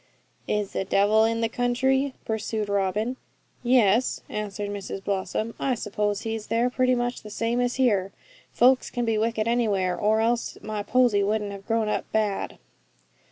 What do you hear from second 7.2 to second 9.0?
the same as here. Folks